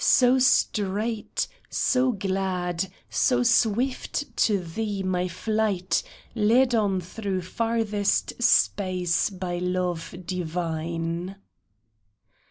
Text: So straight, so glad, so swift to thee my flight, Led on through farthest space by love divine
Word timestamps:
So 0.03 0.39
straight, 0.39 1.47
so 1.69 2.11
glad, 2.11 2.87
so 3.11 3.43
swift 3.43 4.35
to 4.37 4.57
thee 4.57 5.03
my 5.03 5.27
flight, 5.27 6.01
Led 6.33 6.73
on 6.73 7.01
through 7.01 7.43
farthest 7.43 8.41
space 8.41 9.29
by 9.29 9.59
love 9.59 10.15
divine 10.25 11.35